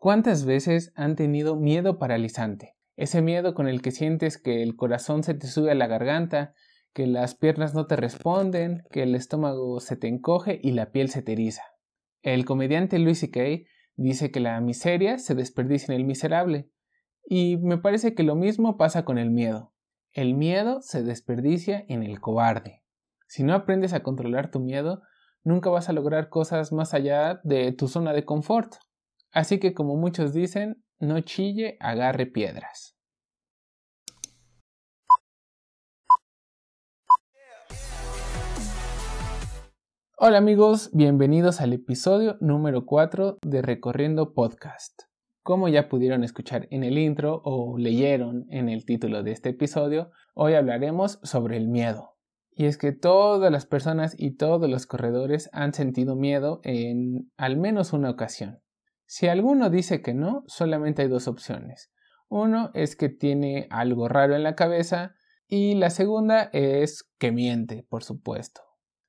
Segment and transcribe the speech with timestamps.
[0.00, 2.74] ¿Cuántas veces han tenido miedo paralizante?
[2.96, 6.54] Ese miedo con el que sientes que el corazón se te sube a la garganta,
[6.94, 11.10] que las piernas no te responden, que el estómago se te encoge y la piel
[11.10, 11.64] se te eriza.
[12.22, 13.68] El comediante Louis C.K.
[13.96, 16.70] dice que la miseria se desperdicia en el miserable,
[17.22, 19.74] y me parece que lo mismo pasa con el miedo.
[20.12, 22.84] El miedo se desperdicia en el cobarde.
[23.28, 25.02] Si no aprendes a controlar tu miedo,
[25.44, 28.76] nunca vas a lograr cosas más allá de tu zona de confort.
[29.32, 32.96] Así que como muchos dicen, no chille, agarre piedras.
[40.16, 45.02] Hola amigos, bienvenidos al episodio número 4 de Recorriendo Podcast.
[45.44, 50.10] Como ya pudieron escuchar en el intro o leyeron en el título de este episodio,
[50.34, 52.16] hoy hablaremos sobre el miedo.
[52.50, 57.56] Y es que todas las personas y todos los corredores han sentido miedo en al
[57.56, 58.60] menos una ocasión.
[59.10, 61.90] Si alguno dice que no, solamente hay dos opciones.
[62.28, 65.16] Uno es que tiene algo raro en la cabeza
[65.48, 68.60] y la segunda es que miente, por supuesto.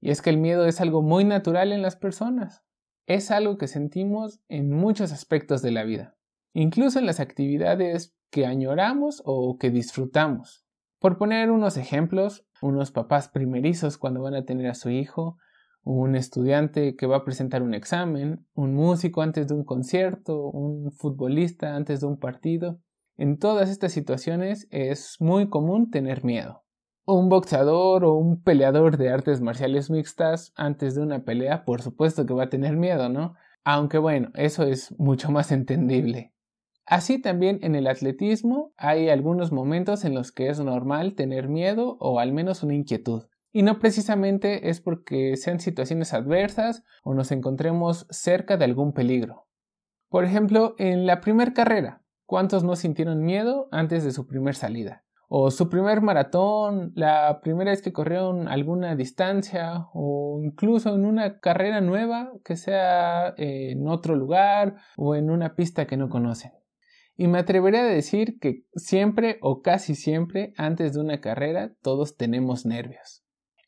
[0.00, 2.62] Y es que el miedo es algo muy natural en las personas.
[3.06, 6.16] Es algo que sentimos en muchos aspectos de la vida,
[6.52, 10.64] incluso en las actividades que añoramos o que disfrutamos.
[11.00, 15.38] Por poner unos ejemplos, unos papás primerizos cuando van a tener a su hijo,
[15.90, 20.92] un estudiante que va a presentar un examen, un músico antes de un concierto, un
[20.92, 22.80] futbolista antes de un partido.
[23.16, 26.62] En todas estas situaciones es muy común tener miedo
[27.14, 32.26] un boxeador o un peleador de artes marciales mixtas antes de una pelea, por supuesto
[32.26, 33.34] que va a tener miedo, ¿no?
[33.64, 36.34] Aunque bueno, eso es mucho más entendible.
[36.84, 41.96] Así también en el atletismo hay algunos momentos en los que es normal tener miedo
[41.98, 43.24] o al menos una inquietud.
[43.52, 49.46] Y no precisamente es porque sean situaciones adversas o nos encontremos cerca de algún peligro.
[50.08, 55.04] Por ejemplo, en la primera carrera, ¿cuántos no sintieron miedo antes de su primer salida?
[55.28, 61.38] o su primer maratón, la primera vez que corrieron alguna distancia o incluso en una
[61.38, 66.52] carrera nueva que sea en otro lugar o en una pista que no conocen.
[67.14, 72.16] Y me atrevería a decir que siempre o casi siempre antes de una carrera todos
[72.16, 73.22] tenemos nervios.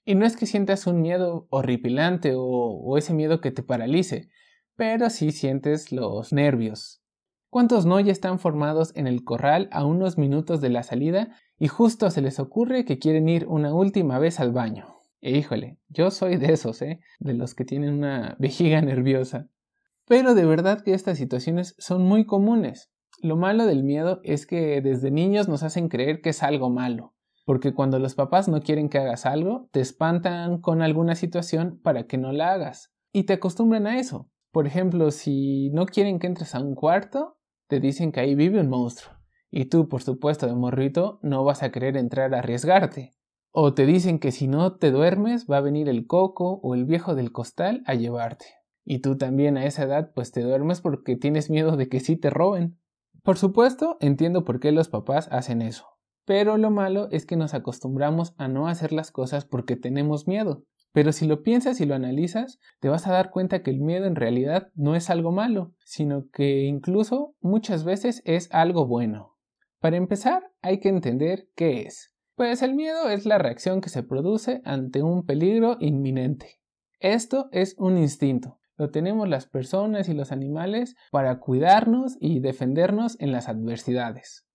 [0.05, 4.29] Y no es que sientas un miedo horripilante o, ese miedo que te paralice,
[4.77, 7.03] pero sí sientes los nervios.
[7.51, 11.69] ¿Cuántos no ya están formados en el corral a unos minutos de la salida y
[11.69, 15.01] justo se les ocurre que quieren ir una última vez al baño.
[15.21, 17.01] E híjole, yo soy de esos, ¿eh?
[17.19, 19.51] De los que tienen una vejiga nerviosa.
[20.07, 22.91] Pero de verdad que estas situaciones son muy comunes.
[23.21, 27.15] Lo malo del miedo es que desde niños nos hacen creer que es algo malo,
[27.51, 32.07] porque cuando los papás no quieren que hagas algo, te espantan con alguna situación para
[32.07, 34.31] que no la hagas, y te acostumbran a eso.
[34.53, 38.61] Por ejemplo, si no quieren que entres a un cuarto, te dicen que ahí vive
[38.61, 39.17] un monstruo.
[39.51, 43.15] Y tú, por supuesto, de morrito, no vas a querer entrar a arriesgarte.
[43.51, 46.85] O te dicen que si no te duermes va a venir el coco o el
[46.85, 48.47] viejo del costal a llevarte.
[48.85, 52.15] Y tú también a esa edad pues te duermes porque tienes miedo de que sí
[52.15, 52.79] te roben.
[53.25, 56.00] Por supuesto, entiendo por qué los papás hacen eso.
[56.31, 60.63] Pero lo malo es que nos acostumbramos a no hacer las cosas porque tenemos miedo.
[60.93, 64.07] Pero si lo piensas y lo analizas, te vas a dar cuenta que el miedo
[64.07, 69.39] en realidad no es algo malo, sino que incluso muchas veces es algo bueno.
[69.81, 72.15] Para empezar, hay que entender qué es.
[72.37, 76.61] Pues el miedo es la reacción que se produce ante un peligro inminente.
[77.01, 78.61] Esto es un instinto.
[78.77, 84.47] Lo tenemos las personas y los animales para cuidarnos y defendernos en las adversidades.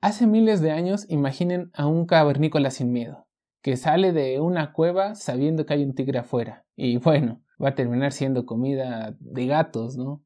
[0.00, 3.26] Hace miles de años imaginen a un cavernícola sin miedo,
[3.62, 6.64] que sale de una cueva sabiendo que hay un tigre afuera.
[6.76, 10.22] Y bueno, va a terminar siendo comida de gatos, ¿no?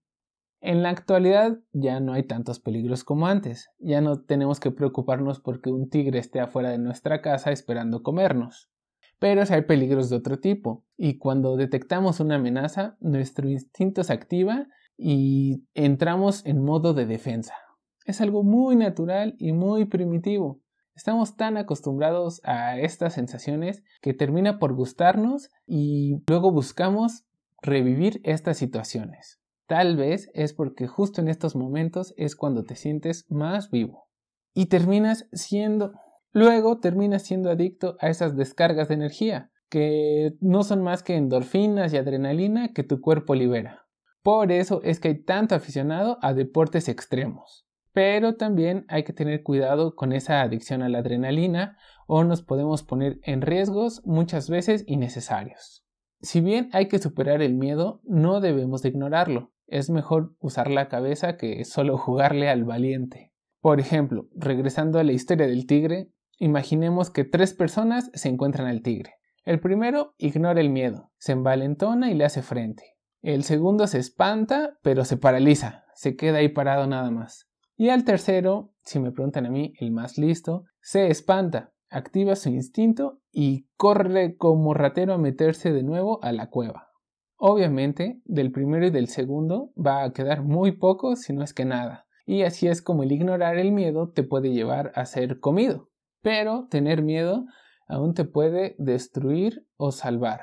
[0.61, 5.41] En la actualidad ya no hay tantos peligros como antes, ya no tenemos que preocuparnos
[5.41, 8.71] porque un tigre esté afuera de nuestra casa esperando comernos.
[9.19, 14.13] Pero si hay peligros de otro tipo, y cuando detectamos una amenaza, nuestro instinto se
[14.13, 14.67] activa
[14.99, 17.55] y entramos en modo de defensa.
[18.05, 20.61] Es algo muy natural y muy primitivo.
[20.95, 27.25] Estamos tan acostumbrados a estas sensaciones que termina por gustarnos y luego buscamos
[27.63, 29.41] revivir estas situaciones.
[29.67, 34.09] Tal vez es porque justo en estos momentos es cuando te sientes más vivo.
[34.53, 35.93] Y terminas siendo...
[36.35, 41.93] Luego terminas siendo adicto a esas descargas de energía, que no son más que endorfinas
[41.93, 43.87] y adrenalina que tu cuerpo libera.
[44.23, 47.67] Por eso es que hay tanto aficionado a deportes extremos.
[47.93, 52.83] Pero también hay que tener cuidado con esa adicción a la adrenalina o nos podemos
[52.83, 55.85] poner en riesgos muchas veces innecesarios.
[56.21, 59.53] Si bien hay que superar el miedo, no debemos de ignorarlo.
[59.67, 63.33] Es mejor usar la cabeza que solo jugarle al valiente.
[63.61, 68.83] Por ejemplo, regresando a la historia del tigre, imaginemos que tres personas se encuentran al
[68.83, 69.15] tigre.
[69.45, 72.97] El primero ignora el miedo, se envalentona y le hace frente.
[73.23, 77.52] El segundo se espanta, pero se paraliza, se queda ahí parado nada más.
[77.83, 82.49] Y al tercero, si me preguntan a mí, el más listo, se espanta, activa su
[82.49, 86.91] instinto y corre como ratero a meterse de nuevo a la cueva.
[87.35, 91.65] Obviamente, del primero y del segundo va a quedar muy poco, si no es que
[91.65, 92.07] nada.
[92.25, 95.91] Y así es como el ignorar el miedo te puede llevar a ser comido.
[96.21, 97.47] Pero tener miedo
[97.89, 100.43] aún te puede destruir o salvar.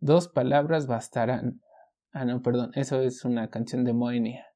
[0.00, 1.62] Dos palabras bastarán.
[2.12, 4.48] Ah, no, perdón, eso es una canción de Moenia.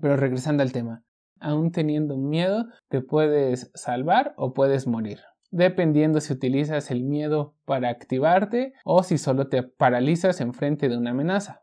[0.00, 1.02] Pero regresando al tema,
[1.40, 7.88] aún teniendo miedo, te puedes salvar o puedes morir, dependiendo si utilizas el miedo para
[7.90, 11.62] activarte o si solo te paralizas en frente de una amenaza.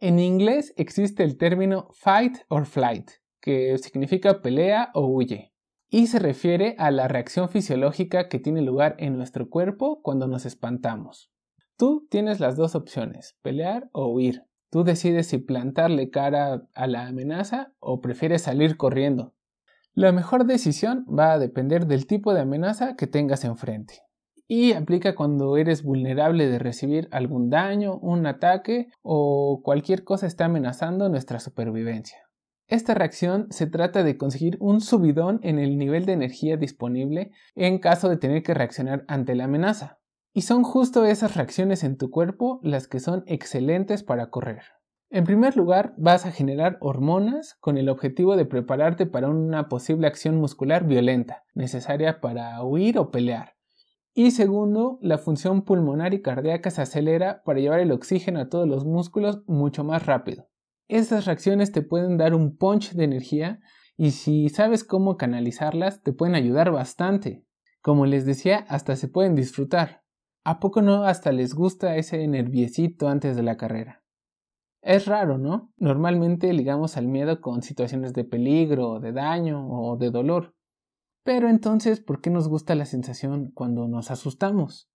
[0.00, 3.10] En inglés existe el término fight or flight,
[3.40, 5.52] que significa pelea o huye,
[5.90, 10.46] y se refiere a la reacción fisiológica que tiene lugar en nuestro cuerpo cuando nos
[10.46, 11.32] espantamos.
[11.76, 14.42] Tú tienes las dos opciones, pelear o huir.
[14.70, 19.34] Tú decides si plantarle cara a la amenaza o prefieres salir corriendo.
[19.94, 24.02] La mejor decisión va a depender del tipo de amenaza que tengas enfrente.
[24.46, 30.46] Y aplica cuando eres vulnerable de recibir algún daño, un ataque o cualquier cosa está
[30.46, 32.18] amenazando nuestra supervivencia.
[32.66, 37.78] Esta reacción se trata de conseguir un subidón en el nivel de energía disponible en
[37.78, 39.97] caso de tener que reaccionar ante la amenaza.
[40.38, 44.62] Y son justo esas reacciones en tu cuerpo las que son excelentes para correr.
[45.10, 50.06] En primer lugar, vas a generar hormonas con el objetivo de prepararte para una posible
[50.06, 53.56] acción muscular violenta, necesaria para huir o pelear.
[54.14, 58.68] Y segundo, la función pulmonar y cardíaca se acelera para llevar el oxígeno a todos
[58.68, 60.46] los músculos mucho más rápido.
[60.86, 63.58] Estas reacciones te pueden dar un punch de energía
[63.96, 67.44] y si sabes cómo canalizarlas te pueden ayudar bastante.
[67.82, 70.06] Como les decía, hasta se pueden disfrutar.
[70.44, 74.02] ¿A poco no hasta les gusta ese nerviecito antes de la carrera?
[74.82, 75.72] Es raro, ¿no?
[75.76, 80.54] Normalmente ligamos al miedo con situaciones de peligro, de daño o de dolor.
[81.24, 84.88] Pero entonces, ¿por qué nos gusta la sensación cuando nos asustamos?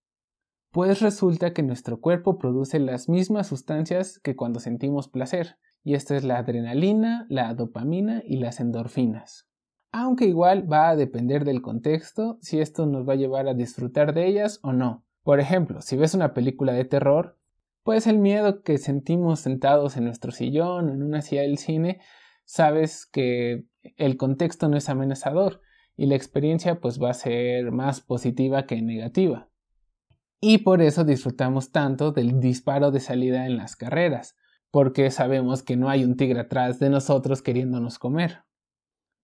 [0.72, 6.16] Pues resulta que nuestro cuerpo produce las mismas sustancias que cuando sentimos placer, y esta
[6.16, 9.48] es la adrenalina, la dopamina y las endorfinas.
[9.92, 14.16] Aunque igual va a depender del contexto si esto nos va a llevar a disfrutar
[14.16, 17.40] de ellas o no, por ejemplo, si ves una película de terror,
[17.84, 22.00] pues el miedo que sentimos sentados en nuestro sillón o en una silla del cine,
[22.46, 23.66] sabes que
[23.98, 25.62] el contexto no es amenazador
[25.96, 29.50] y la experiencia pues va a ser más positiva que negativa.
[30.42, 34.36] Y por eso disfrutamos tanto del disparo de salida en las carreras,
[34.72, 38.44] porque sabemos que no hay un tigre atrás de nosotros queriéndonos comer.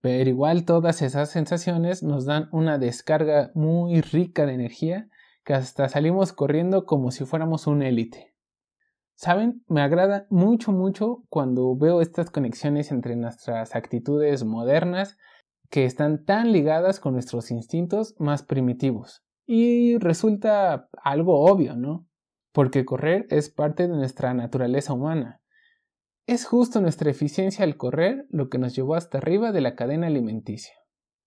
[0.01, 5.09] Pero igual todas esas sensaciones nos dan una descarga muy rica de energía
[5.49, 8.35] que hasta salimos corriendo como si fuéramos un élite.
[9.15, 15.17] Saben, me agrada mucho, mucho cuando veo estas conexiones entre nuestras actitudes modernas
[15.71, 19.23] que están tan ligadas con nuestros instintos más primitivos.
[19.47, 22.07] Y resulta algo obvio, ¿no?
[22.53, 25.41] Porque correr es parte de nuestra naturaleza humana.
[26.27, 30.05] Es justo nuestra eficiencia al correr lo que nos llevó hasta arriba de la cadena
[30.05, 30.75] alimenticia.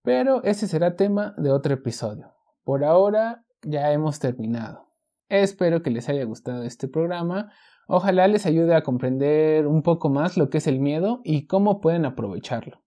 [0.05, 2.33] Pero ese será tema de otro episodio.
[2.63, 4.89] Por ahora ya hemos terminado.
[5.29, 7.53] Espero que les haya gustado este programa.
[7.89, 11.81] Ojalá les ayude a comprender un poco más lo que es el miedo y cómo
[11.81, 12.83] pueden aprovecharlo.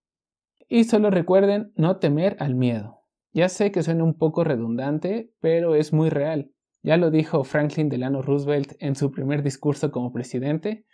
[0.68, 3.02] Y solo recuerden no temer al miedo.
[3.34, 6.52] Ya sé que suena un poco redundante, pero es muy real.
[6.84, 10.86] Ya lo dijo Franklin Delano Roosevelt en su primer discurso como presidente,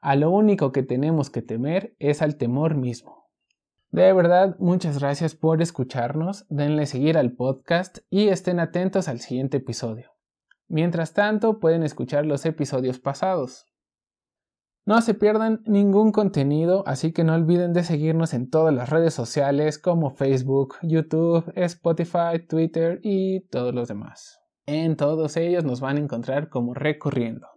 [0.00, 3.27] a lo único que tenemos que temer es al temor mismo.
[3.90, 9.56] De verdad, muchas gracias por escucharnos, denle seguir al podcast y estén atentos al siguiente
[9.56, 10.12] episodio.
[10.68, 13.64] Mientras tanto, pueden escuchar los episodios pasados.
[14.84, 19.14] No se pierdan ningún contenido, así que no olviden de seguirnos en todas las redes
[19.14, 24.40] sociales como Facebook, YouTube, Spotify, Twitter y todos los demás.
[24.66, 27.48] En todos ellos nos van a encontrar como recorriendo.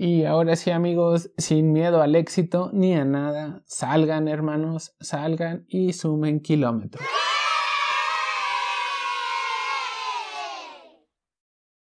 [0.00, 5.92] Y ahora sí amigos, sin miedo al éxito ni a nada, salgan hermanos, salgan y
[5.92, 7.04] sumen kilómetros.